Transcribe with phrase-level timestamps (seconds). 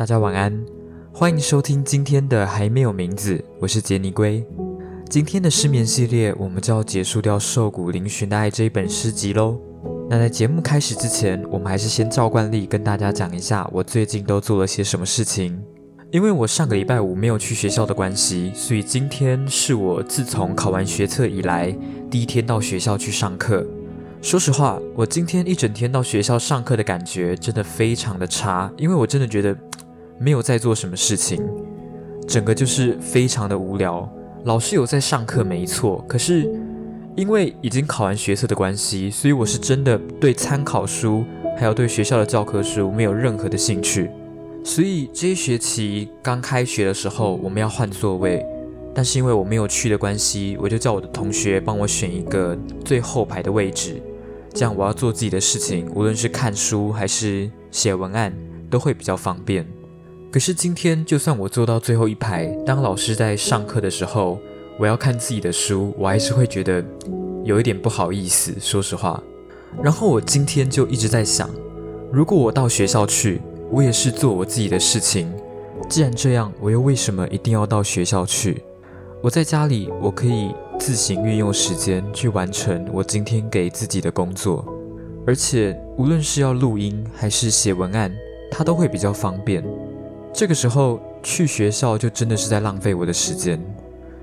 [0.00, 0.64] 大家晚安，
[1.12, 4.42] 欢迎收听今天的还没有名字，我是杰尼龟。
[5.10, 9.60] 今天的失眠系列，我们就要结束掉《瘦骨嶙峋的爱》这一本诗集喽。
[10.08, 15.62] 那在节目开始之前，我们还是先照惯例跟大家讲一下我最近都做了些什么事情。
[16.10, 21.76] 因为我上个礼拜五没有去学校的关系，所以今天是我自从考完学测以来
[22.10, 23.66] 第一天到学校去上课。
[24.22, 29.56] 说实话，我今天一整天到学校上课的感觉真的非常的差，因为我真的觉得
[30.22, 31.42] 没有在做什么事情，
[32.28, 34.06] 整个就是非常的无聊。
[34.44, 36.46] 老师有在上课没错，可是
[37.16, 41.24] 因为已经考完学测的关系，所以我是真的对参考书
[41.56, 44.10] 还有对学校的教科书没有任何的兴趣。
[44.62, 48.44] 所以这一学期刚开学的时候，我们要换座位。
[48.92, 54.02] 但是因为我没有去的关系，我就叫我的同学帮我选一个最后排的位置，
[54.52, 58.34] 这样我要做自己的事情，无论是看书还是写文案，
[58.68, 59.66] 都会比较方便。
[60.32, 64.38] 可是今天，就算我坐到最后一排，当老师在上课的时候，
[64.78, 66.84] 我要看自己的书，我还是会觉得
[67.42, 69.20] 有一点不好意思，说实话。
[69.82, 71.50] 然后我今天就一直在想，
[72.12, 73.42] 如果我到学校去，
[73.72, 75.28] 我也是做我自己的事情，
[75.88, 78.62] 既然这样，我又为什么一定要到学校去？
[79.20, 84.64] 我在家里，我可以自行运用时间去完成我今天给自己的工作，
[85.26, 88.14] 而且无论是要录音还是写文案，
[88.48, 89.64] 它都会比较方便。
[90.32, 93.60] 这个时候去学校就真的是在浪费我的时间，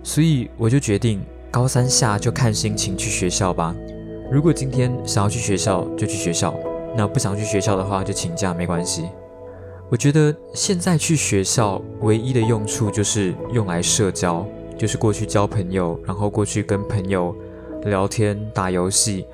[0.04, 3.76] 所以我就决定高三下就看心情去学校吧。
[4.32, 6.54] 如果今天想要去学校就去学校，
[6.96, 9.10] 那不想去学校的话就请假没关系。
[9.90, 14.46] 我觉得现在去学校唯一的用处就是用来社交。
[14.78, 17.36] 就是过去交朋友，然后过去跟朋友
[17.86, 19.26] 聊天、打游戏。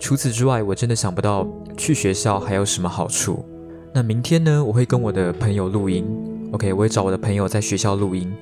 [0.00, 3.44] 除此之外，我真的想不到去学校还有什么好处。
[3.92, 4.64] 那明天呢？
[4.64, 6.06] 我会跟我的朋友录音。
[6.52, 8.32] OK，我会找我的朋友在学校录音，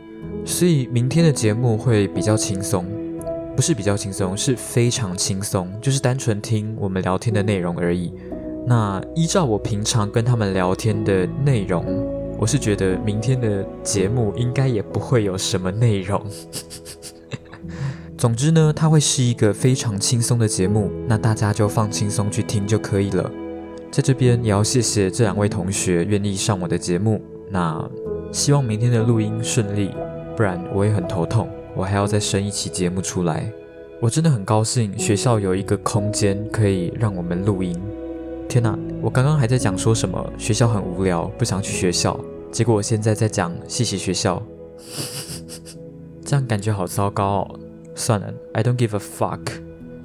[0.44, 2.84] 所以明天的节目会比较轻松，
[3.56, 8.12] 不是比较轻松，是非常轻松，就是单纯听我们聊天的内容而已。
[8.66, 11.84] 那依照我平常跟他们聊天的内容。
[12.38, 16.22] 我是觉得明天的节目应该也不会有什么内容。
[18.16, 23.30] 总之呢，它会是一个非常轻松的节目，那大家就放轻松去听就可以了。
[23.90, 27.20] 在这边也要谢谢这两位同学愿意上我的节目。
[27.50, 27.82] 那
[28.30, 29.90] 希望明天的录音顺利，
[30.36, 33.50] 不然我也很头痛，我还要再生一期节目出来。
[34.00, 37.74] 我真的很高兴学校有一个空间可以让我们录音。
[38.48, 38.78] 天哪！
[39.02, 42.18] 我刚刚还在讲说什么学校很无聊，不想去学校，
[42.52, 44.42] 结果我现在在讲谢谢学校，
[46.24, 47.60] 这样感觉好糟糕哦。
[47.94, 49.40] 算了，I don't give a fuck。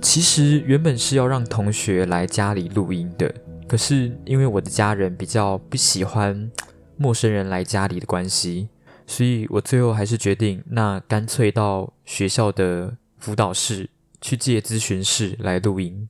[0.01, 3.33] 其实原本是要让同学来家里录音的，
[3.73, 6.51] 可是因为我的家人比较不喜欢
[6.95, 8.69] 陌生人来家里的关系，
[9.07, 13.89] 所以我最后还是决定，那干脆到学校的辅导室
[14.21, 16.07] 去借咨询室来录音。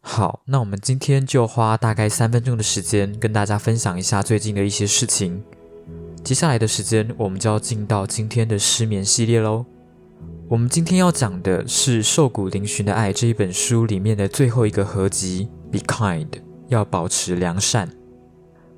[0.00, 5.40] 好，那我们今天就花大概三分钟的时间跟大家分享一下最近的一些事情。
[6.24, 9.64] 接下来的时间，我们就要进到今天的失眠系列喽。
[10.48, 16.26] 我们今天要讲的是《瘦骨嶙峋的爱》这一本书里面的最后一个合集，Be kind，
[16.74, 17.88] 要保持良善，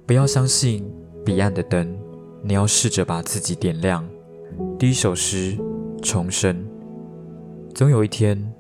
[0.05, 0.89] 不要相信
[1.25, 1.97] 彼岸的灯，
[2.43, 4.07] 你要试着把自己点亮。
[4.79, 5.59] 第一首诗，
[6.03, 6.65] 重生。
[7.75, 8.53] 总有一天，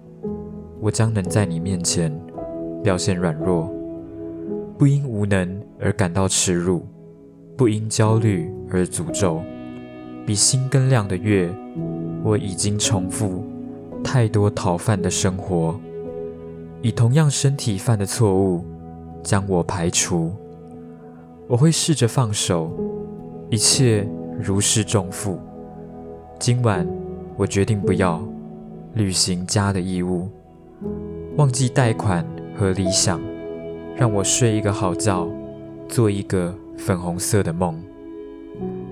[0.81, 2.13] 我将能在你面前。
[2.83, 3.69] 表现软弱，
[4.79, 6.87] 不因无能而感到耻辱，
[7.57, 9.43] 不因焦虑而诅咒。
[10.25, 11.53] 比心更亮的月，
[12.23, 13.45] 我已经重复
[14.05, 15.81] 太多逃犯的生活，
[16.81, 18.65] 以同样身体犯的错误
[19.27, 20.33] 将我排除。
[21.49, 22.71] 我会试着放手，
[23.51, 24.09] 一切
[24.41, 25.41] 如释重负。
[26.39, 26.87] 今晚
[27.37, 28.23] 我决定不要
[28.95, 30.29] 履行家的义务，
[31.37, 32.25] 忘记贷款。
[32.59, 33.21] 和理想，
[33.95, 35.29] 让我睡一个好觉，
[35.87, 37.79] 做一个粉红色的梦。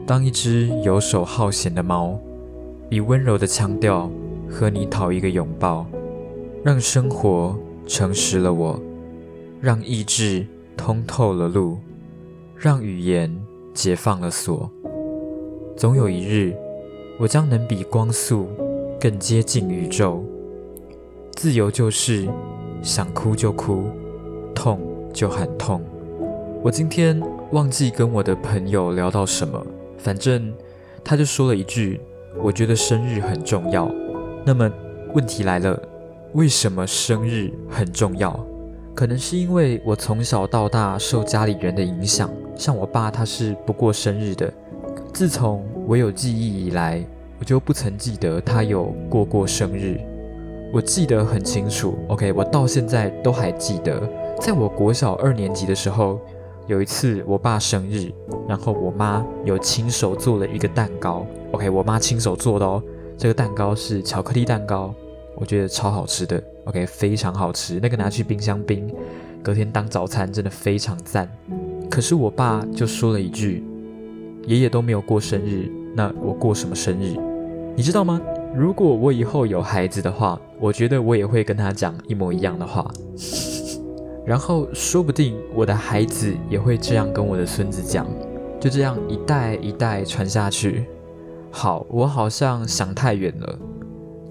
[0.05, 2.21] 当一只游手好闲的猫，
[2.91, 4.11] 以温柔的腔调
[4.51, 5.87] 和你讨一个拥抱，
[6.63, 8.79] 让生活诚实了我，
[9.65, 10.47] 让意志
[10.77, 11.79] 通透了路，
[12.55, 13.35] 让语言
[13.73, 14.71] 解放了锁。
[15.75, 16.55] 总有一日，
[17.19, 18.47] 我将能比光速
[19.01, 20.23] 更接近宇宙。
[21.33, 22.29] 自由就是。
[22.83, 23.85] 想哭就哭，
[24.55, 24.79] 痛
[25.11, 25.81] 就喊痛。
[26.63, 27.19] 我今天
[27.53, 30.53] 忘记跟我的朋友聊到什么，反正
[31.03, 31.99] 他就说了一句
[32.45, 33.91] ：“我觉得生日很重要。”
[34.45, 34.71] 那么
[35.15, 35.81] 问题来了，
[36.35, 38.47] 为什么生日很重要？
[38.95, 44.53] 可能是因为我从小到大受家里人的影响，像我爸他是不过生日的。
[45.13, 47.05] 自从我有记忆以来，
[47.41, 50.01] 我就不曾记得他有过过生日。
[50.73, 54.01] 我记得很清楚，OK，我到现在都还记得，
[54.41, 56.21] 在我国小二年级的时候，
[56.69, 58.13] 有一次我爸生日，
[58.49, 62.81] 然后我妈有亲手做了一个蛋糕，OK，我妈亲手做的哦，
[63.19, 64.95] 这个蛋糕是巧克力蛋糕。
[65.37, 67.79] 我觉得超好吃的，OK，非常好吃。
[67.83, 68.93] 那个拿去冰箱冰，
[69.43, 71.29] 隔天当早餐，真的非常赞。
[71.91, 73.63] 可是我爸就说了一句
[74.47, 77.15] ：“爷爷都没有过生日，那我过什么生日？”
[77.77, 78.21] 你知道吗？
[78.55, 82.89] 如果我以后有孩子的话，我觉得我也会跟他讲一模一样的话。
[84.25, 88.07] 然后说不定我的孩子也会这样跟我的孙子讲，
[88.61, 90.87] 就这样一代一代传下去。
[91.51, 93.59] 好，我好像想太远了。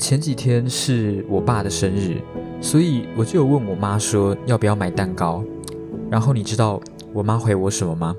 [0.03, 2.17] 前几天是我爸的生日，
[2.59, 5.41] 所以我就有问我妈说要不要买蛋糕。
[6.11, 6.77] 然后你知道
[7.13, 8.13] 我妈回我什么吗？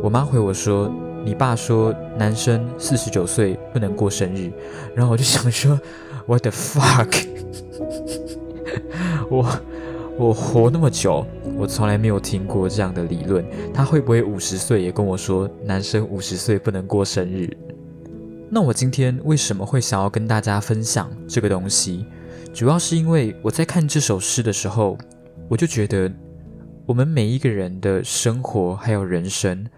[0.00, 0.88] 我妈回我说
[1.26, 4.48] ：“你爸说男生四十九岁不能过生日。”
[4.94, 5.80] 然后我就想说
[6.26, 7.26] ：“What the fuck？”
[9.28, 9.44] 我
[10.16, 11.26] 我活那么久，
[11.56, 13.44] 我从来没有听过这样的理论。
[13.74, 17.50] 他会不会五十岁也跟我说男生五十岁不能过生日？
[18.50, 22.06] 那我今天为什么会想要跟大家分享这个东西？
[22.54, 24.96] 主要是因为我在看这首诗的时候，
[25.50, 26.10] 我就觉得
[26.86, 29.68] 我们每一个人的生活还有人生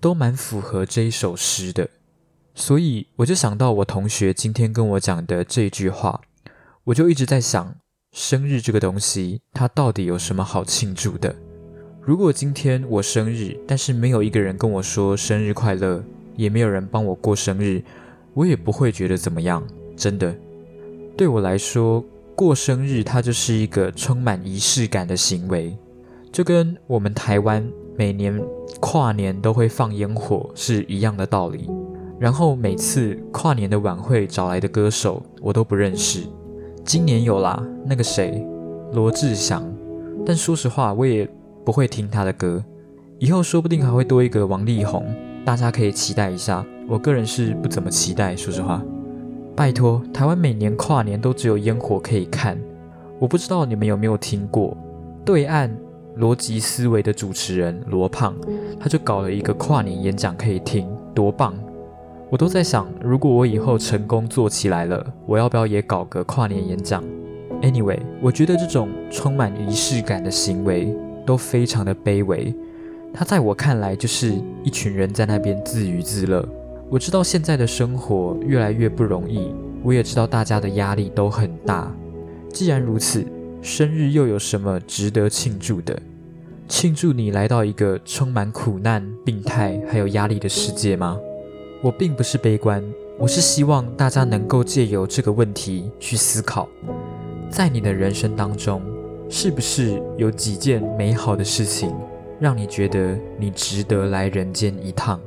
[0.00, 1.88] 都蛮符合这一首诗的，
[2.54, 6.20] 所以我就想到我同学今天跟我讲的这句话，
[6.84, 7.74] 我就一直在想，
[8.12, 11.34] 生日这个东西它到底有什么好庆祝的？
[12.00, 16.04] 如果今天我生日，但是没有一个人跟我说生日快乐，
[16.36, 17.82] 也没有人帮我过生日。
[18.34, 19.62] 我也不会觉得怎么样，
[19.96, 20.34] 真的。
[21.16, 22.04] 对我来说，
[22.34, 25.76] 过生日它就是一个充满仪式感的行为，
[26.32, 27.66] 就跟我们台湾
[27.96, 28.40] 每年
[28.80, 31.68] 跨年都会放烟火是一样的道理。
[32.18, 36.20] 然后每次跨年的晚会找来的歌手，我都不认识。
[36.84, 38.46] 今年有啦，那个谁，
[38.92, 39.62] 罗志祥，
[40.24, 41.28] 但说实话，我也
[41.64, 42.62] 不会听他的歌。
[43.18, 45.06] 以后说不定还会多一个王力宏。
[45.44, 48.82] 大家可以期待一下，我个人是不怎么期待，说实话。
[49.56, 52.58] 拜托，台湾每年跨年都只有烟火可以看，
[53.18, 54.76] 我不知道你们有没有听过。
[55.24, 55.74] 对岸
[56.18, 58.34] 逻辑思维的主持人罗胖，
[58.78, 61.54] 他就搞了一个跨年演讲可以听，多棒！
[62.30, 67.02] 我都在想，如果我以后成功做起来了，我要不要也搞个跨年演讲
[67.60, 70.94] ？Anyway，我觉得这种充满仪式感的行为
[71.26, 72.54] 都非常的卑微。
[73.12, 76.46] 他在我看来就是一群人在那边自娱自乐。
[76.88, 81.94] 我知道现在的生活越来越不容易，我也知道大家的压力都很大。
[82.52, 83.24] 既然如此，
[83.62, 85.96] 生日又有什么值得庆祝的？
[86.66, 91.18] 庆祝你来到一个充满苦难、病态还有压力的世界吗？
[91.82, 92.82] 我并不是悲观，
[93.18, 96.68] 我是希望大家能够借由这个问题去思考，
[97.50, 98.82] 在你的人生当中，
[99.28, 101.92] 是不是有几件美好的事情？
[102.40, 105.20] 让你觉得你值得来人间一趟，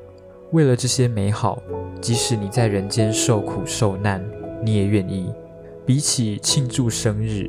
[0.51, 1.61] 为了这些美好，
[2.01, 4.21] 即使你在人间受苦受难，
[4.63, 5.31] 你也愿意。
[5.85, 7.47] 比起庆祝生日，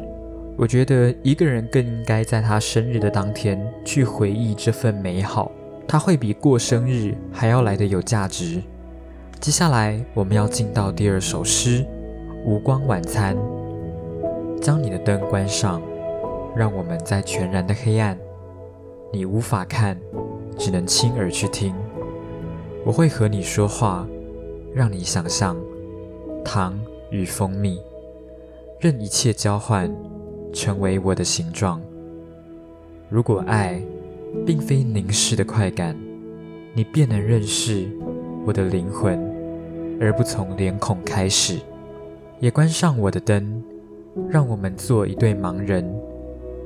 [0.56, 5.50] 我觉得一个人更应该在他生日的当天去回忆这份美好，
[5.88, 8.60] 他会比过生日还要来的有价值。
[9.40, 11.80] 接下来我们要进到第二首诗
[12.44, 13.34] 《无光晚餐》，
[14.60, 15.80] 将你的灯关上，
[16.54, 18.18] 让我们在全然的黑暗。
[19.14, 19.96] 你无法看，
[20.58, 21.72] 只能亲耳去听。
[22.84, 24.04] 我会和你说话，
[24.74, 25.56] 让你想象
[26.44, 26.76] 糖
[27.12, 27.80] 与蜂蜜，
[28.80, 29.88] 任一切交换，
[30.52, 31.80] 成为我的形状。
[33.08, 33.80] 如果爱
[34.44, 35.96] 并非凝视的快感，
[36.74, 37.86] 你便能认识
[38.44, 39.16] 我的灵魂，
[40.00, 41.60] 而不从脸孔开始。
[42.40, 43.62] 也关上我的灯，
[44.28, 45.88] 让我们做一对盲人。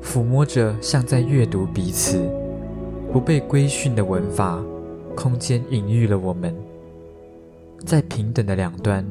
[0.03, 2.29] 抚摸着，像在阅读彼此，
[3.13, 4.63] 不被规训的文法，
[5.15, 6.55] 空间隐喻了我们，
[7.85, 9.07] 在平等的两端，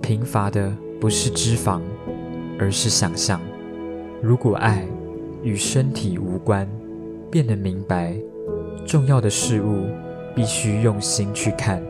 [0.00, 1.80] 贫乏的不是脂肪，
[2.58, 3.40] 而是想象。
[4.22, 4.86] 如果爱
[5.42, 6.68] 与身体无关，
[7.30, 8.14] 便能明白，
[8.86, 9.86] 重要的事物
[10.34, 11.82] 必须用心去看。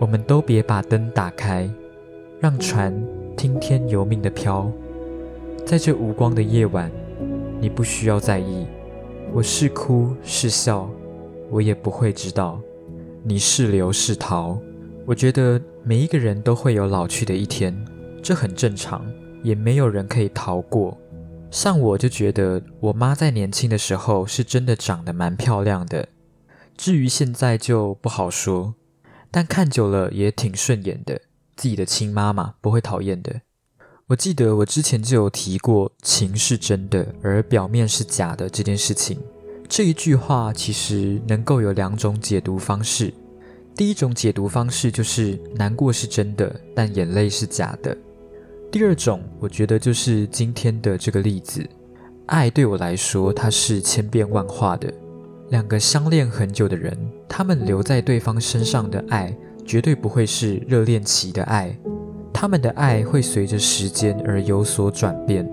[0.00, 1.68] 我们都别把灯打开，
[2.40, 2.92] 让船
[3.36, 4.70] 听天由命的飘，
[5.64, 6.90] 在这无光的夜晚。
[7.60, 8.66] 你不需要在意，
[9.32, 10.88] 我是哭是笑，
[11.50, 12.60] 我也不会知道。
[13.24, 14.56] 你是留是逃，
[15.04, 17.76] 我觉得每一个人都会有老去的一天，
[18.22, 19.04] 这很正常，
[19.42, 20.96] 也没有人可以逃过。
[21.50, 26.08] 像我就觉得我妈在年轻的时候是真的长得蛮漂亮的，
[26.76, 28.74] 至于现在就不好说，
[29.32, 31.22] 但看久了也挺顺眼的。
[31.56, 33.40] 自己的亲妈妈，不会讨厌的。
[34.08, 39.18] 我记得我之前就有提过“情是真的，而表面是假的”这件事情。
[39.68, 43.12] 这一句话其实能够有两种解读方式。
[43.76, 47.94] 第一种解读方式就是难过是真的，但眼泪是假的。
[48.72, 51.62] 第二种，我觉得就是今天的这个例子，
[52.24, 54.90] 爱对我来说它是千变万化的。
[55.50, 56.96] 两个相恋很久的人，
[57.28, 59.36] 他们留在对方身上的爱，
[59.66, 61.78] 绝对不会是热恋期的爱。
[62.40, 65.44] 他们的爱会随着时间而有所转变，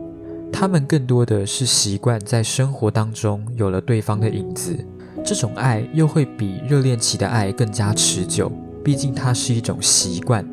[0.54, 4.78] 他们更多的是习惯在生活当中有了对方的影子。
[5.26, 8.52] 这种爱又会比热恋期的爱更加持久，
[8.84, 10.48] 毕竟它是一种习惯。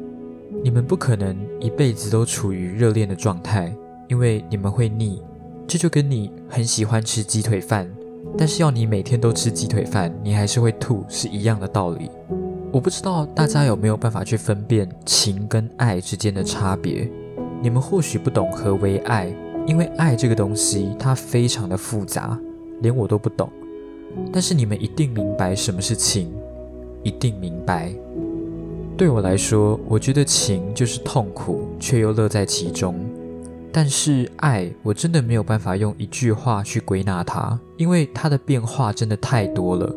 [0.64, 3.70] 你们不可能一辈子都处于热恋的状态，
[4.08, 5.20] 因为你们会腻。
[5.68, 7.86] 这就跟你很喜欢吃鸡腿饭，
[8.38, 12.10] 但是要你每天都吃鸡腿饭，你还是会吐，是一样的道理。
[12.72, 17.06] 我不知道大家有没有办法去分辨情跟爱之间的差别。
[17.60, 19.30] 你们或许不懂何为爱，
[19.66, 22.38] 因为爱这个东西它非常的复杂，
[22.80, 23.50] 连我都不懂。
[24.32, 26.32] 但是你们一定明白什么是情，
[27.02, 27.92] 一定明白。
[28.96, 32.94] 对我来说，我觉得情就是痛苦，却又乐在其中。
[33.70, 39.94] 但是爱，我真的没有办法用一句话去归纳它，因为它的变化真的太多了。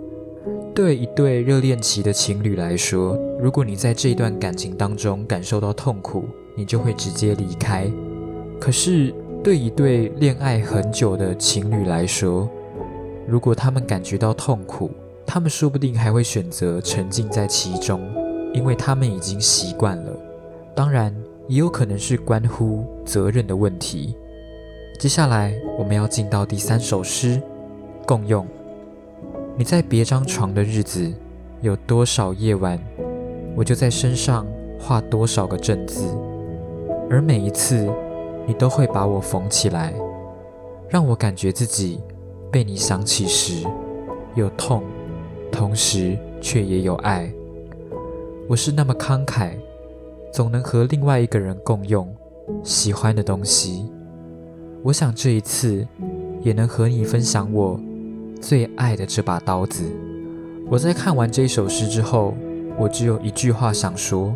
[0.76, 7.90] 对一对热恋期的情侣来说，如果你在这一段感情当中感受到痛苦，你就会直接离开。
[8.60, 12.50] 可是对一对恋爱很久的情侣来说，
[13.26, 14.92] 如果他们感觉到痛苦，
[15.26, 18.02] 他们说不定还会选择沉浸在其中。
[18.54, 20.12] 因为他们已经习惯了，
[20.76, 21.16] 当然
[21.48, 24.14] 也有可能是关乎责任的问题。
[25.00, 27.42] 接下来我们要进到第三首诗，
[28.06, 28.46] 共用。
[29.58, 31.14] 你在别张床的日子，
[31.62, 32.78] 有多少夜晚，
[33.56, 34.46] 我就在身上
[34.78, 36.14] 画多少个正字，
[37.10, 37.90] 而每一次，
[38.46, 39.94] 你都会把我缝起来，
[40.90, 42.02] 让我感觉自己
[42.52, 43.66] 被你想起时
[44.36, 44.84] 有痛，
[45.54, 47.32] 同时却也有爱。
[48.50, 49.52] 我是那么慷慨，
[50.34, 52.14] 总能和另外一个人共用
[52.62, 53.90] 喜欢的东西。
[54.84, 55.88] 我想这一次
[56.42, 57.80] 也能和你分享我
[58.42, 59.84] 最爱的这把刀子。
[60.70, 62.36] 我在看完这首诗之后，
[62.78, 64.36] 我只有一句话想说：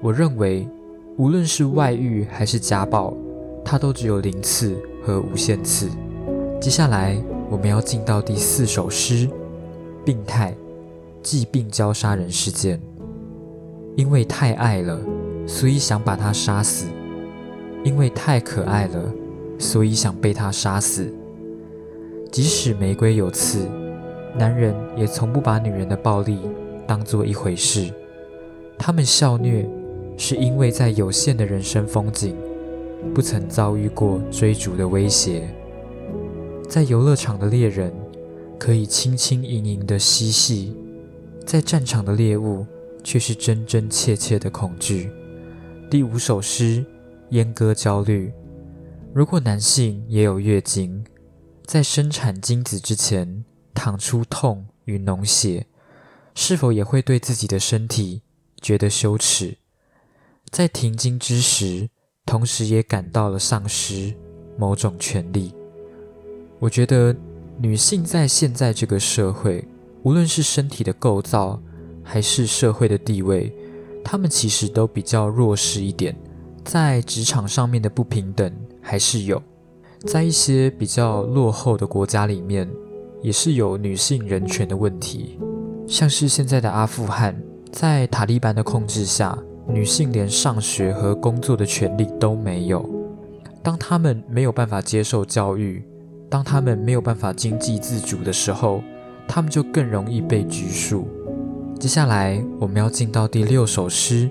[0.00, 0.68] 我认为，
[1.16, 3.16] 无论是外遇还是家暴，
[3.64, 5.88] 它都只有零次和无限次。
[6.60, 7.16] 接下来
[7.50, 9.28] 我们要进到第四首诗：
[10.04, 10.54] 病态，
[11.22, 12.80] 疾病交杀人事件。
[13.96, 14.98] 因为太爱了，
[15.46, 16.86] 所以想把他杀死；
[17.84, 19.12] 因为太可爱了，
[19.56, 21.14] 所以想被他杀死。
[22.34, 23.68] 即使玫瑰有刺，
[24.36, 26.40] 男人也从不把女人的暴力
[26.84, 27.92] 当做一回事。
[28.76, 29.64] 他们笑虐，
[30.16, 32.34] 是因为在有限的人生风景，
[33.14, 35.48] 不曾遭遇过追逐的威胁。
[36.68, 37.94] 在游乐场的猎人，
[38.58, 40.74] 可以轻轻盈盈的嬉戏；
[41.46, 42.66] 在战场的猎物。
[43.04, 45.10] 却是真真切切的恐惧。
[45.90, 46.82] 第五首诗：
[47.30, 48.32] 阉割焦虑。
[49.12, 51.04] 如果男性也有月经，
[51.66, 53.44] 在生产精子之前
[53.74, 55.66] 淌出痛与脓血，
[56.34, 58.22] 是否也会对自己的身体
[58.60, 59.56] 觉得羞耻？
[60.50, 61.88] 在停经之时，
[62.26, 64.14] 同时也感到了丧失
[64.58, 65.54] 某种权利。
[66.60, 67.16] 我觉得
[67.58, 69.66] 女性在现在这个社会，
[70.02, 71.60] 无论是身体的构造，
[72.02, 73.52] 还是社会的地位，
[74.04, 76.14] 他们其实都比较弱势一点，
[76.62, 79.42] 在职场上面的不平等还是有，
[80.06, 82.68] 在一些比较落后的国家里面，
[83.22, 85.38] 也是有女性人权的问题，
[85.86, 87.34] 像是现在的阿富汗，
[87.72, 92.88] 在塔利班的控制下，女性连上学和工作的权利都没有，
[93.62, 95.82] 当他们没有办法接受教育，
[96.28, 98.82] 当他们没有办法经济自主的时候，
[99.26, 101.08] 他们就更容易被拘束。
[101.80, 104.28] 接下来我们要进到第六首诗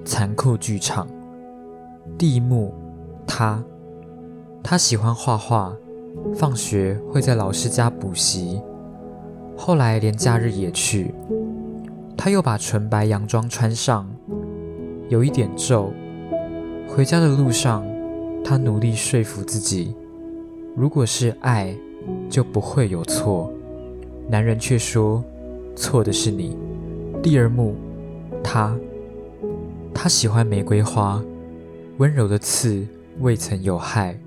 [0.04, 1.06] 《残酷剧场》。
[2.18, 2.74] 第一幕，
[3.26, 3.62] 他，
[4.62, 5.74] 他喜欢画画，
[6.34, 8.60] 放学会在老师家补习，
[9.56, 11.14] 后来连假日也去。
[12.16, 14.08] 他又把纯白洋装穿上，
[15.08, 15.92] 有一点皱。
[16.88, 17.86] 回家的路上，
[18.44, 19.94] 他努力说服自己，
[20.76, 21.74] 如果是爱，
[22.28, 23.52] 就不会有错。
[24.28, 25.22] 男人却说，
[25.76, 26.58] 错的是你。
[27.22, 27.74] 第二幕，
[28.42, 28.76] 他，
[29.94, 31.22] 他喜欢玫瑰花，
[31.98, 32.86] 温柔的刺
[33.20, 34.18] 未曾有害，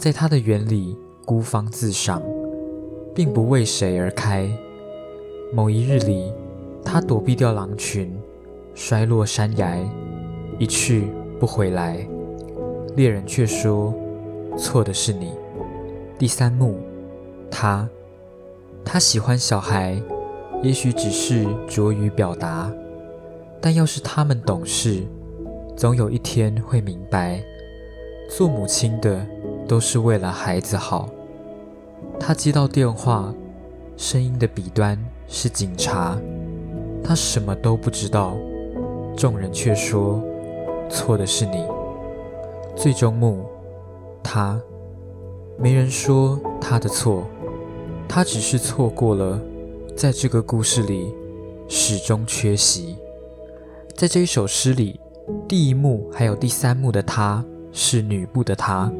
[0.00, 2.22] 在他的园里孤芳自赏，
[3.14, 4.50] 并不为谁而开。
[5.52, 6.32] 某一日里，
[6.82, 8.10] 他躲避掉狼群，
[8.74, 9.78] 摔落山崖，
[10.58, 11.04] 一去
[11.38, 11.98] 不回来。
[12.96, 13.92] 猎人却说
[14.56, 15.32] ：“错的是你。”
[16.18, 16.78] 第三幕，
[17.50, 17.86] 他，
[18.82, 20.00] 他喜欢小孩，
[20.62, 22.72] 也许只是拙于表达，
[23.60, 25.02] 但要是他们懂事，
[25.76, 27.44] 总有一天会明白，
[28.30, 29.26] 做母亲的
[29.70, 31.08] 都是为了孩子好。
[32.18, 33.32] 他接到电话，
[33.96, 34.98] 声音的彼端
[35.28, 36.18] 是警察，
[37.04, 38.36] 他什么都不知道，
[39.16, 40.20] 众人却说
[40.90, 41.64] ：“错的是你。”
[42.74, 43.44] 最终幕，
[44.24, 44.60] 他
[45.56, 47.22] 没人说他的错，
[48.08, 49.40] 他只是错过了，
[49.96, 51.14] 在这个故事里
[51.68, 52.96] 始终缺席。
[53.94, 54.98] 在这一首诗里，
[55.46, 58.92] 第一幕还有第三幕的他是女部的他，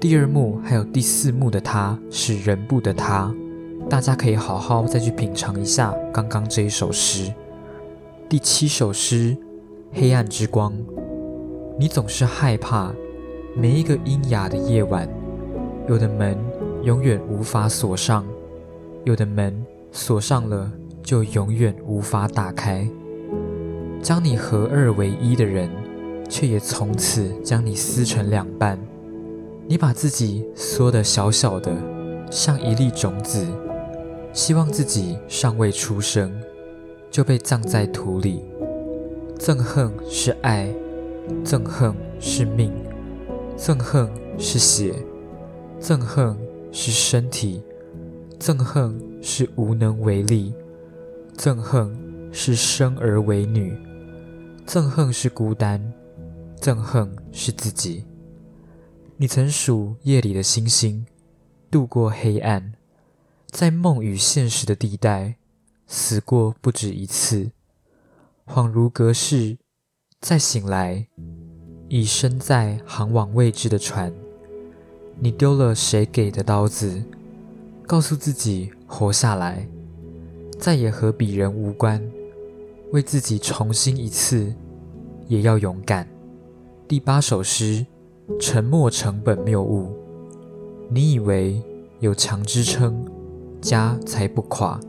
[0.00, 3.34] 第二幕还有第四幕的他是人部的他。
[3.88, 7.32] 大家可以好好再去品尝一下刚刚这一首诗。
[8.28, 9.36] 第七首诗，
[9.92, 10.72] 黑暗之光，
[11.78, 12.92] 你总是害怕。
[13.56, 15.08] 每一个阴哑的夜晚，
[15.88, 16.36] 有的门
[16.82, 18.26] 永远无法锁上，
[19.04, 20.72] 有的门锁上了
[21.02, 22.88] 就永远无法打开。
[24.02, 25.70] 将你合二为一的人，
[26.28, 28.78] 却也从此将你撕成两半。
[29.66, 31.72] 你把自己缩得小小的，
[32.30, 33.46] 像一粒种子，
[34.32, 36.30] 希望自己尚未出生
[37.10, 38.44] 就被葬在土里。
[39.38, 40.68] 憎恨是爱，
[41.44, 42.72] 憎恨是命。
[43.56, 44.94] 憎恨是血，
[45.80, 46.36] 憎恨
[46.70, 47.62] 是身体，
[48.38, 50.52] 憎恨是无能为力，
[51.36, 51.96] 憎恨
[52.32, 53.72] 是生而为女，
[54.66, 55.80] 憎恨是孤单，
[56.60, 58.04] 憎恨是自己。
[59.16, 61.06] 你曾数夜里的星星，
[61.70, 62.72] 度过黑暗，
[63.46, 65.36] 在梦与现实的地带
[65.86, 67.52] 死过不止一次，
[68.44, 69.56] 恍如隔世，
[70.20, 71.06] 再醒来。
[71.88, 74.12] 已身在航往未知的船，
[75.20, 77.04] 你丢了谁给的刀子？
[77.86, 79.68] 告诉自己活下来，
[80.58, 82.02] 再也和鄙人无关。
[82.90, 84.52] 为自己重新一次，
[85.28, 86.08] 也要勇敢。
[86.88, 87.86] 第八首诗：
[88.40, 89.92] 沉默成本谬误。
[90.88, 91.62] 你以为
[92.00, 93.04] 有强支撑，
[93.60, 94.80] 家才不垮，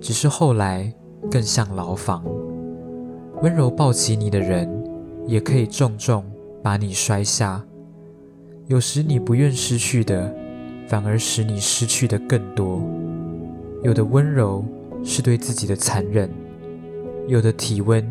[0.00, 0.92] 只是后来
[1.30, 2.24] 更像牢房。
[3.42, 4.74] 温柔抱起你的人。
[5.26, 6.24] 也可以重重
[6.62, 7.60] 把你摔下。
[8.66, 10.32] 有时你不愿失去的，
[10.86, 12.80] 反而使你失去的更多。
[13.82, 14.64] 有的温柔
[15.02, 16.30] 是对自己的残忍，
[17.26, 18.08] 有的体温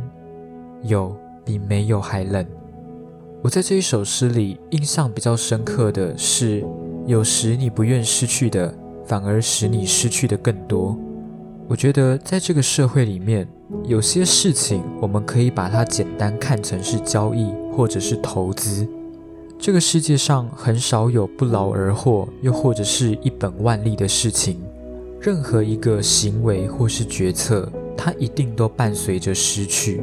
[0.83, 2.45] 有比没有还冷。
[3.45, 6.65] 我在这一首诗里印象比较深刻的是，
[7.05, 8.73] 有时你不愿失去的，
[9.05, 10.97] 反而使你失去的更多。
[11.67, 13.47] 我觉得在这个社会里面，
[13.83, 18.87] 有些事情我们可以把它简单看成是交易或者是投资。
[19.59, 24.59] 这个世界上很少有不劳而获，又或者是一本万利的事情。
[25.21, 30.01] 任何一个行为或是决策，它一定都伴随着失去。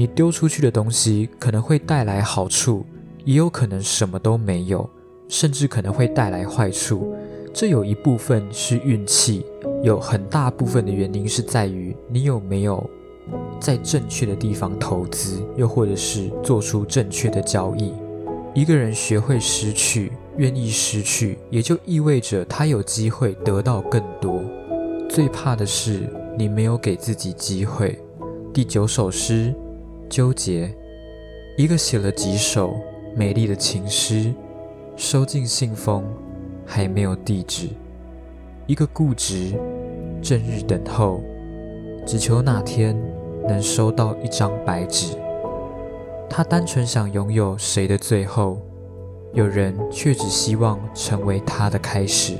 [0.00, 2.86] 你丢出去的东西可能会带来好处，
[3.26, 4.88] 也有可能什么都没有，
[5.28, 7.14] 甚至可能会带来坏处。
[7.52, 9.44] 这有一部分是运气。
[9.82, 12.82] 有很大部分的原因是在于你有没有
[13.60, 17.92] 在正确的地方投资，又或者是做出正确的交易。
[18.54, 24.42] 一个人学会失去，愿意失去，也就意味着他有机会得到更多。
[25.10, 26.08] 最怕的是
[26.38, 27.98] 你没有给自己机会。
[28.50, 29.54] 第九首诗，
[30.10, 30.70] 纠结。
[31.56, 32.74] 一个写了几首
[33.14, 34.34] 美丽的情诗，
[34.96, 36.04] 收进信封，
[36.66, 37.68] 还没有地址。
[38.66, 39.52] 一个固执，
[40.20, 41.22] 正日等候，
[42.06, 42.96] 只求哪天
[43.48, 45.16] 能收到一张白纸。
[46.28, 48.60] 他单纯想拥有谁的最后，
[49.32, 52.34] 有人却只希望成为他的开始。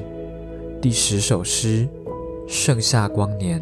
[0.81, 1.89] 第十首诗，
[2.47, 3.61] 盛夏光年，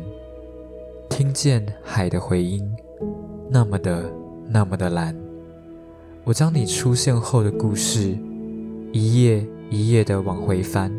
[1.08, 2.70] 听见海的回音，
[3.50, 4.04] 那么的
[4.48, 5.14] 那么的蓝。
[6.24, 8.16] 我将你出现后的故事，
[8.92, 10.92] 一页一页的往回翻。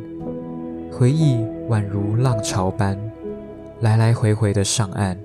[0.91, 1.35] 回忆
[1.69, 2.97] 宛如浪潮般
[3.81, 5.17] 来来回回的上岸，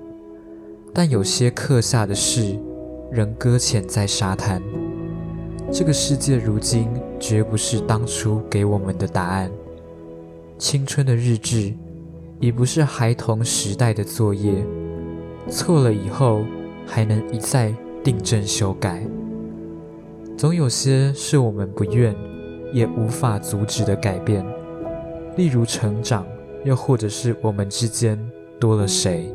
[0.93, 2.57] 但有些刻下的事
[3.11, 4.61] 仍搁浅在沙滩。
[5.71, 6.87] 这个世界如今
[7.19, 9.51] 绝不是当初给我们的答案。
[10.59, 11.73] 青春的日志
[12.39, 14.63] 已不是孩童时代的作业，
[15.49, 16.45] 错了以后
[16.85, 19.05] 还能一再订正修改。
[20.37, 22.15] 总有些是我们不愿。
[22.73, 24.45] 也无法阻止的改变，
[25.37, 26.27] 例如成长，
[26.65, 28.19] 又或者是我们之间
[28.59, 29.33] 多了谁。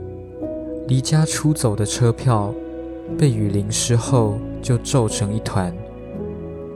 [0.88, 2.52] 离家出走的车票，
[3.16, 5.74] 被雨淋湿后就皱成一团。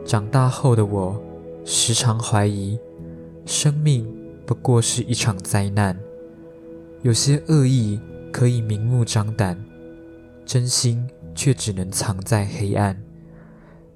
[0.07, 1.21] 长大后的我，
[1.67, 2.79] 时常怀疑，
[3.45, 4.07] 生命
[4.47, 5.95] 不过是一场灾难。
[7.03, 8.01] 有些恶意
[8.33, 9.63] 可以明目张胆，
[10.45, 13.03] 真心却只能藏在黑暗。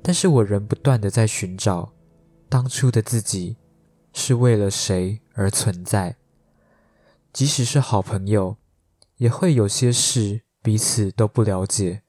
[0.03, 1.93] 但是我仍不断的在寻找，
[2.49, 3.57] 当初的自己
[4.13, 6.17] 是为了谁而存在？
[7.33, 8.57] 即使是好朋友。
[9.19, 12.03] 也会有些事彼此都不了解，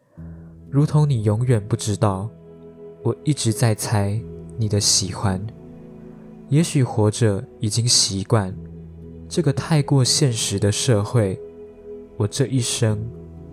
[0.69, 2.29] 如同你永远不知道，
[3.01, 4.21] 我一直在猜
[4.59, 5.43] 你的喜欢。
[6.49, 8.55] 也许活着已经习惯
[9.27, 11.41] 这个太过现实的社会，
[12.15, 13.09] 我这一生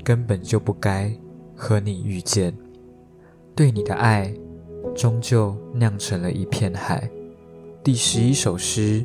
[0.07, 1.12] 根本就不该
[1.57, 2.57] 和你遇见。
[3.57, 4.33] 对你的爱，
[4.95, 7.11] 终究酿成了一片海。
[7.83, 9.05] 第十一首诗，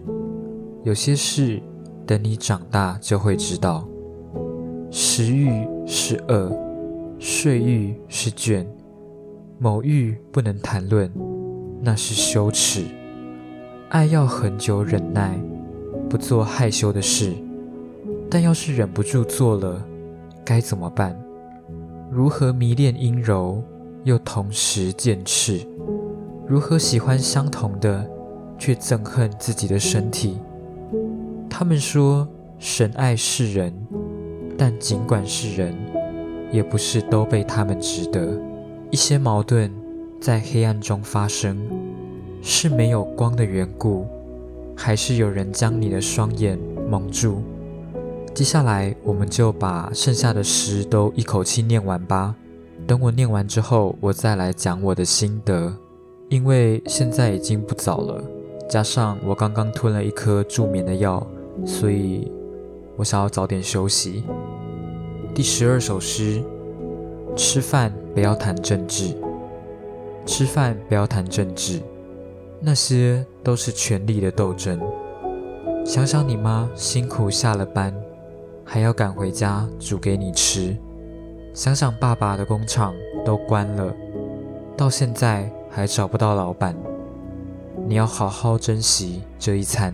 [0.83, 1.59] 有些事
[2.05, 3.89] 等你长大就会知道。
[4.91, 6.55] 食欲是恶，
[7.17, 8.63] 睡欲是倦，
[9.57, 11.11] 某欲不能谈论，
[11.81, 12.85] 那是羞耻。
[13.89, 15.35] 爱要很久忍耐，
[16.07, 17.33] 不做害羞的事。
[18.29, 19.83] 但要是忍不住做了，
[20.45, 21.17] 该怎么办？
[22.09, 23.63] 如何迷恋阴柔，
[24.03, 25.65] 又同时见赤？
[26.47, 28.09] 如何喜欢相同的，
[28.57, 30.37] 却憎恨自己的身体？
[31.49, 32.27] 他们说
[32.59, 33.73] 神爱世人。
[34.57, 35.73] 但尽管是人，
[36.51, 38.39] 也不是都被他们值得。
[38.91, 39.71] 一些矛盾
[40.19, 41.57] 在黑暗中发生，
[42.43, 44.05] 是没有光的缘故，
[44.77, 47.41] 还是有人将你的双眼蒙住？
[48.33, 52.35] 接下来，我们就把剩下的诗都一口气念完吧。
[52.87, 55.73] 等我念完之后，我再来讲我的心得。
[56.29, 58.23] 因为现在已经不早了，
[58.69, 61.25] 加上我刚刚吞了一颗助眠的药，
[61.65, 62.31] 所以。
[62.97, 64.23] 我想要早点休息。
[65.33, 66.43] 第十二首诗：
[67.35, 69.15] 吃饭不要谈政治，
[70.25, 71.79] 吃饭不要谈政治，
[72.59, 74.79] 那些都是权力的斗争。
[75.83, 77.95] 想想你妈辛苦下了班，
[78.73, 80.77] 还要赶回家煮给你吃；
[81.53, 83.93] 想想爸爸的工厂都关了，
[84.77, 86.73] 到现在还找不到老板。
[87.85, 89.93] 你要好好珍惜这一餐，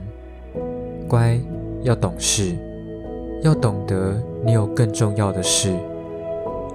[1.10, 1.40] 乖，
[1.82, 2.56] 要懂事。
[3.42, 5.76] 要懂得，你有更重要的事。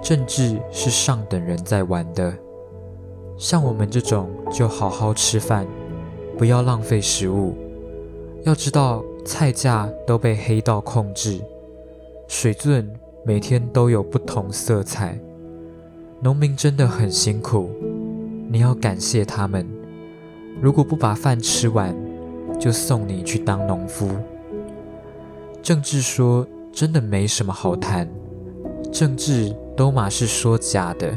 [0.03, 2.35] 政治是上等人在玩的，
[3.39, 5.65] 像我们这种就好好吃饭，
[6.37, 7.55] 不要浪费食物。
[8.43, 11.41] 要知道，菜价都被黑道控制，
[12.35, 12.91] 水圳
[13.27, 15.21] 每天都有不同色彩。
[16.23, 17.69] 农民真的很辛苦，
[18.49, 19.69] 你要感谢他们。
[20.59, 21.95] 如果不把饭吃完，
[22.59, 24.09] 就送你去当农夫。
[25.63, 28.09] 政治说真的没什么好谈，
[28.91, 31.15] 政治都马是说假的。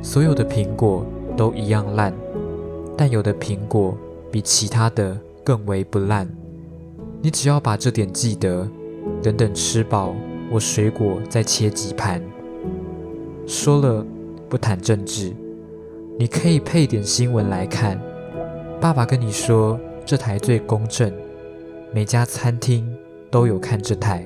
[0.00, 1.04] 所有的苹果
[1.36, 2.14] 都一样烂，
[2.96, 3.98] 但有的苹果
[4.30, 6.28] 比其他的更为不烂。
[7.20, 8.68] 你只要把这点记得，
[9.20, 10.14] 等等吃饱，
[10.50, 12.22] 我水果再切几盘。
[13.46, 14.04] 说了
[14.48, 15.34] 不谈政治，
[16.18, 18.00] 你可以配点新闻来看。
[18.80, 21.12] 爸爸跟你说这台最公正，
[21.92, 22.86] 每家餐厅。
[23.30, 24.24] 都有看这台，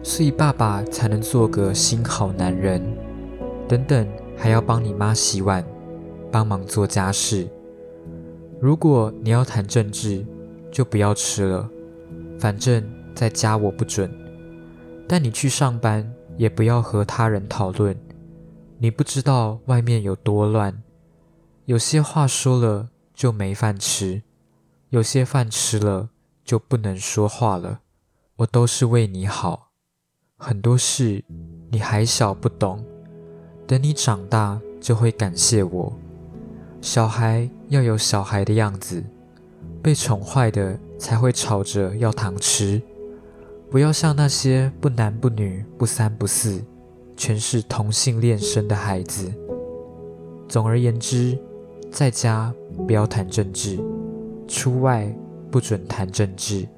[0.00, 2.80] 所以爸爸才能做个新好男人。
[3.66, 5.64] 等等，还要帮你妈洗碗，
[6.30, 7.48] 帮忙做家事。
[8.60, 10.24] 如果你要谈政治，
[10.70, 11.68] 就不要吃了，
[12.38, 12.80] 反正
[13.16, 14.08] 在家我不准。
[15.08, 17.96] 但你去上班，也不要和他人讨论。
[18.78, 20.82] 你不知道外面有多乱，
[21.64, 24.22] 有些话说了就没饭吃，
[24.90, 26.10] 有些饭吃了。
[26.46, 27.80] 就不能说话了。
[28.36, 29.72] 我都是为你好，
[30.36, 31.24] 很多事
[31.72, 32.84] 你还小不懂，
[33.66, 35.92] 等你长大就会感谢我。
[36.80, 39.02] 小孩要有小孩的样子，
[39.82, 42.80] 被宠坏的才会吵着要糖吃。
[43.70, 46.62] 不要像那些不男不女、不三不四，
[47.16, 49.32] 全是同性恋生的孩子。
[50.48, 51.38] 总而言之，
[51.90, 52.52] 在家
[52.86, 53.78] 不要谈政治，
[54.48, 55.14] 出外。
[55.48, 56.68] 不准谈政治，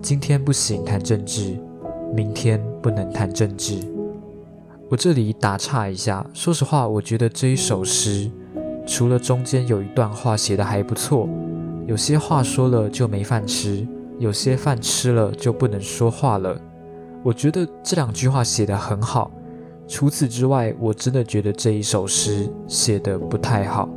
[0.00, 1.58] 今天不行谈政治，
[2.14, 3.80] 明天不能谈政治。
[4.88, 8.30] 我这里打岔一下，说实话，我觉得这一首诗，
[8.86, 11.28] 除了中间有一段话写的还不错，
[11.86, 13.86] 有些话说了就没饭吃，
[14.18, 16.60] 有些饭吃了就不能说话了。
[17.22, 19.30] 我觉得这两句话写得很好。
[19.86, 23.88] 除此之外，我真的觉得这一首诗写的不太好。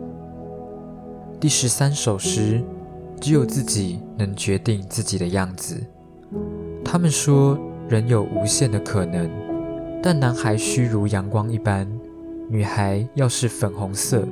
[1.39, 2.61] 第十三首诗：
[3.21, 5.81] 只有自己能决定自己的样子。
[6.83, 9.29] 他们说，人有无限的可能，
[10.01, 11.87] 但男孩须如阳光一般，
[12.49, 14.27] 女孩要是粉红色。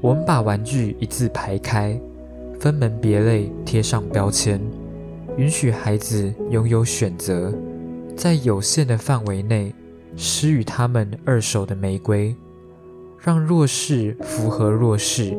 [0.00, 2.00] 我们把玩具一字排开，
[2.58, 4.60] 分门别类贴上标签，
[5.36, 7.52] 允许孩子拥有选择，
[8.16, 9.72] 在有限的范围内
[10.16, 12.34] 施予他们二手的玫瑰，
[13.18, 15.36] 让弱势符合弱势，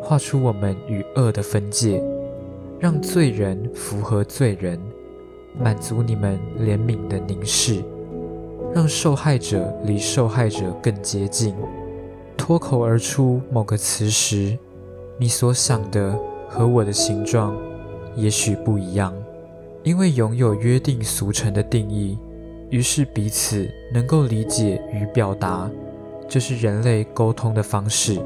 [0.00, 2.02] 画出我们与恶的分界，
[2.80, 4.80] 让罪人符合罪人，
[5.58, 7.82] 满足你们怜悯的凝视，
[8.74, 11.54] 让受害者离受害者更接近。
[12.36, 14.58] 脱口而出某个词时，
[15.18, 17.54] 你所想的和我的形状
[18.18, 19.14] 也许不一样，
[19.84, 22.18] 因为拥有约定俗成的定义，
[22.68, 25.70] 于是彼此能够理解与表达，
[26.28, 28.20] 这是人类沟通的方式。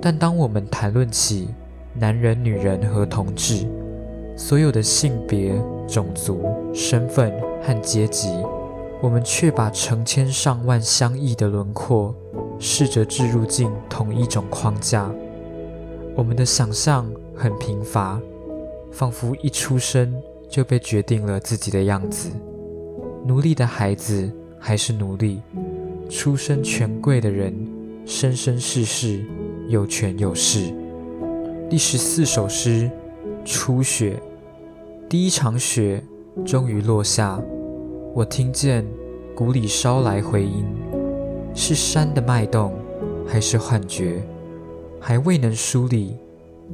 [0.00, 1.48] 但当我们谈论起
[1.94, 3.66] 男人、女人和同志，
[4.36, 5.54] 所有的性别、
[5.86, 6.42] 种族、
[6.74, 8.28] 身份和阶级，
[9.00, 12.14] 我们却把成千上万相异的轮廓。
[12.62, 15.10] 试着置入进同一种框架，
[16.14, 18.20] 我们的想象很贫乏，
[18.90, 20.14] 仿佛一出生
[20.48, 22.30] 就被决定了自己的样子。
[23.26, 25.40] 奴隶的孩子还是奴隶，
[26.08, 27.54] 出身权贵的人
[28.04, 29.24] 生生世世
[29.68, 30.74] 有权有势。
[31.68, 32.90] 第十四首诗：
[33.44, 34.20] 初雪。
[35.08, 36.02] 第一场雪
[36.44, 37.40] 终于落下，
[38.14, 38.84] 我听见
[39.34, 40.64] 谷里捎来回音。
[41.54, 42.72] 是山的脉动，
[43.26, 44.22] 还是幻觉？
[45.00, 46.16] 还未能梳理。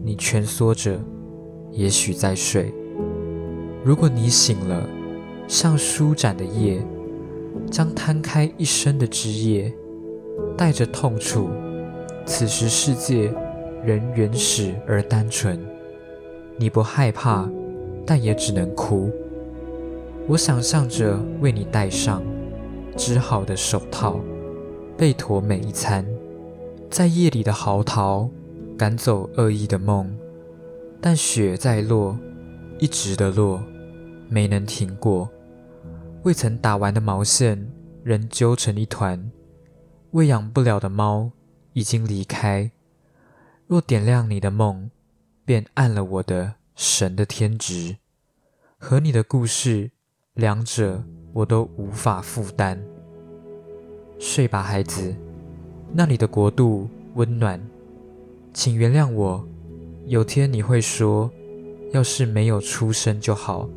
[0.05, 1.01] 你蜷缩着，
[1.77, 2.73] 也许在睡。
[3.85, 4.89] 如果你醒了，
[5.47, 6.85] 像舒展的叶，
[7.71, 9.73] 将摊开一身的枝叶，
[10.57, 11.49] 带着痛楚。
[12.25, 13.33] 此时世界
[13.85, 15.65] 仍原始而单纯。
[16.57, 17.49] 你不害怕，
[18.05, 19.13] 但也只能哭。
[20.27, 22.23] 我想象着为你戴上
[22.97, 24.19] 织好的手套。
[24.97, 26.07] 背驮每一餐，
[26.91, 28.31] 在夜里的嚎啕
[28.79, 30.17] 赶走恶意的梦，
[31.01, 32.19] 但雪在落，
[32.79, 33.63] 一直的落，
[34.29, 35.31] 没能停过。
[36.23, 37.71] 未曾打完的毛线
[38.03, 39.31] 仍揪成一团，
[40.11, 41.31] 喂养不了的猫
[41.73, 42.71] 已经离开。
[43.67, 44.91] 若点亮你的梦，
[45.45, 47.97] 便暗了我的神的天职。
[48.79, 49.91] 和你的故事，
[50.35, 52.83] 两者我都无法负担。
[54.19, 55.15] 睡吧，孩子，
[55.93, 57.61] 那里的国度温暖。
[58.53, 59.47] 请原谅我，
[60.07, 61.29] 有天你会说，
[61.93, 63.69] 要是没有出生就好，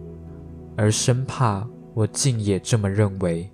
[0.75, 3.49] 而生怕我竟也这么认为。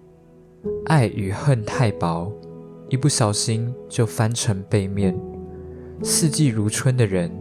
[0.85, 2.29] 爱与恨太薄，
[2.89, 5.17] 一不小心就翻成背面。
[6.03, 7.31] 四季如春的人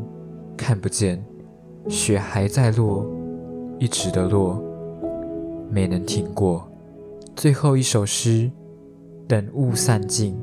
[0.56, 1.24] 看不见，
[1.88, 3.04] 雪还在落，
[3.80, 4.62] 一直的落，
[5.68, 6.70] 没能停过。
[7.34, 8.50] 最后一首诗。
[9.26, 10.36] 等雾散尽，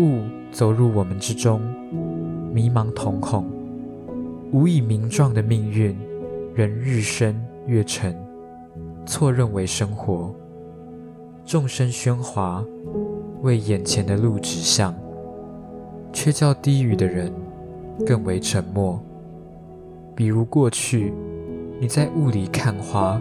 [0.00, 0.18] 雾
[0.50, 1.60] 走入我们之中，
[2.52, 3.48] 迷茫瞳孔，
[4.50, 5.96] 无以名状的命运，
[6.54, 8.16] 仍日升月沉，
[9.04, 10.34] 错认为生活。
[11.44, 12.64] 众生喧哗，
[13.42, 14.94] 为眼前的路指向，
[16.12, 17.32] 却叫低语的人
[18.06, 18.98] 更为沉默。
[20.14, 21.12] 比如过去，
[21.78, 23.20] 你在雾里看花，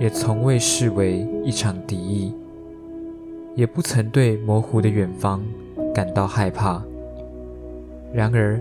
[0.00, 2.34] 也从未视为一场敌意。
[3.54, 5.44] 也不曾对模糊的远方
[5.92, 6.82] 感到害怕。
[8.12, 8.60] 然而，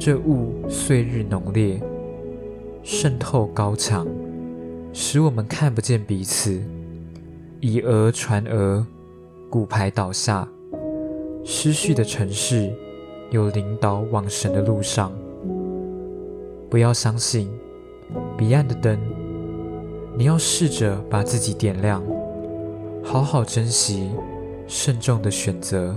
[0.00, 1.80] 这雾岁日浓烈，
[2.84, 4.06] 渗透高墙，
[4.92, 6.62] 使我们看不见彼此。
[7.60, 8.86] 以讹传讹，
[9.50, 10.48] 骨牌倒下，
[11.44, 12.72] 失序的城市
[13.32, 15.12] 有领导往神的路上。
[16.70, 17.50] 不要相信
[18.36, 18.96] 彼岸的灯，
[20.16, 22.00] 你要试着把自己点亮。
[23.02, 24.08] 好好珍惜，
[24.68, 25.96] 慎重的选择，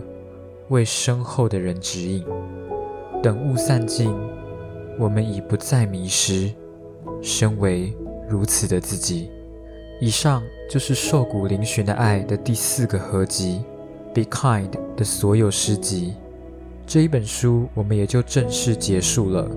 [0.69, 2.25] 为身后的人指引。
[3.23, 4.11] 等雾散尽，
[4.97, 6.51] 我们已不再迷失。
[7.21, 7.93] 身为
[8.27, 9.29] 如此的自己。
[9.99, 13.61] 以上就是瘦骨嶙峋的爱的第四个合集
[14.15, 16.15] 《Be Kind》的所有诗集。
[16.87, 19.47] 这一本书我们也就正式结束了。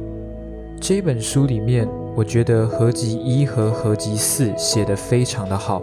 [0.79, 5.81] 这一本书里面，我觉得合集一和合集四写得非常的好。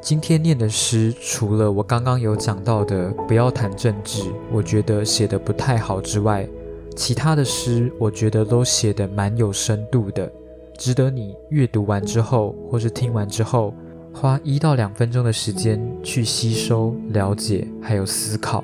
[0.00, 6.46] 今天念的诗，除了我刚刚有讲到的“不要谈政治”，我觉得写的不太好之外，
[6.94, 10.30] 其他的诗我觉得都写的蛮有深度的，
[10.78, 13.74] 值得你阅读完之后，或是听完之后，
[14.12, 18.62] 花一到两分钟的时间去吸收、了解，还有思考。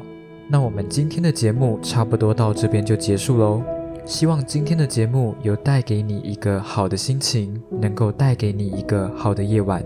[0.49, 3.63] 那我们今天的节目差不多到这边就结束喽。
[4.05, 9.85] 希望今天的节目有带给你一个好的心情，能够带给你一个好的夜晚。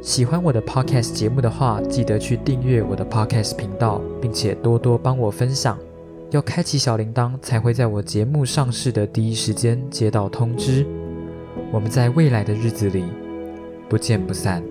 [0.00, 5.78] 喜欢我的 podcast 节目的话，记得去订阅我的 podcast 频道，并且多多帮我分享。
[6.30, 10.86] 要开启小铃铛，才会在我节目上市的第一时间接到通知。
[11.72, 13.04] 我们在未来的日子里
[13.88, 14.62] 不见不散。